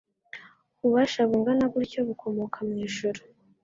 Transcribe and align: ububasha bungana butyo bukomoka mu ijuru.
ububasha 0.81 1.19
bungana 1.29 1.65
butyo 1.73 1.99
bukomoka 2.07 2.57
mu 2.67 2.75
ijuru. 2.85 3.21